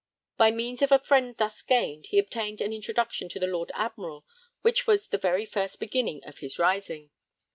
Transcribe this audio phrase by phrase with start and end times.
[0.35, 4.25] By means of a friend thus gained, he obtained an introduction to the Lord Admiral,
[4.63, 7.11] which was 'the very first beginning' of his rising.